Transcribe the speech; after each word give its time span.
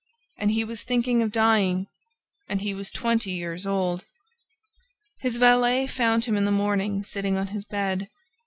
And 0.39 0.49
he 0.49 0.63
was 0.63 0.81
thinking 0.81 1.21
of 1.21 1.31
dying; 1.31 1.85
and 2.49 2.61
he 2.61 2.73
was 2.73 2.89
twenty 2.89 3.33
years 3.33 3.67
old!... 3.67 4.03
His 5.19 5.37
valet 5.37 5.85
found 5.85 6.25
him 6.25 6.35
in 6.35 6.45
the 6.45 6.49
morning 6.51 7.03
sitting 7.03 7.37
on 7.37 7.49
his 7.49 7.65
bed. 7.65 8.09